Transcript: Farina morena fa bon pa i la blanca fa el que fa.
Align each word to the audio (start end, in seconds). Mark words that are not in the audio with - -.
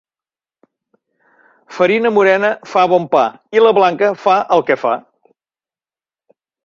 Farina 1.75 2.11
morena 2.15 2.51
fa 2.71 2.87
bon 2.95 3.05
pa 3.17 3.21
i 3.59 3.63
la 3.67 3.75
blanca 3.81 4.09
fa 4.23 4.39
el 4.57 4.65
que 4.71 4.79
fa. 4.85 4.95